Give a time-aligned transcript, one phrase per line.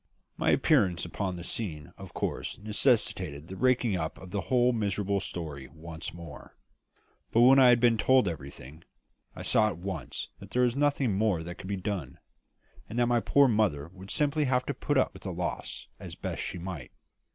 [0.35, 5.19] My appearance upon the scene of course necessitated the raking up of the whole miserable
[5.19, 6.57] story once more;
[7.31, 8.83] but when I had been told everything,
[9.35, 12.17] I saw at once that nothing more could be done,
[12.89, 16.15] and that my poor mother would simply have to put up with the loss as
[16.15, 16.91] best she might.